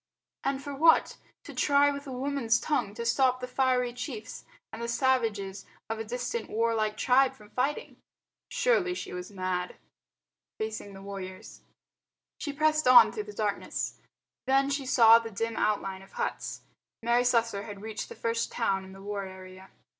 [0.43, 1.17] And for what?
[1.43, 5.99] To try with a woman's tongue to stop the fiery chiefs and the savages of
[5.99, 7.97] a distant warlike tribe from fighting.
[8.49, 9.75] Surely she was mad.
[10.57, 11.61] Facing the Warriors
[12.39, 13.99] She pressed on through the darkness.
[14.47, 16.61] Then she saw the dim outlines of huts.
[17.03, 19.69] Mary Slessor had reached the first town in the war area.